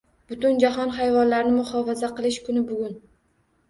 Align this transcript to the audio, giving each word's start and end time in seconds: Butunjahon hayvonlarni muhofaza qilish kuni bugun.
Butunjahon 0.31 0.95
hayvonlarni 0.95 1.53
muhofaza 1.59 2.13
qilish 2.19 2.45
kuni 2.51 2.69
bugun. 2.75 3.03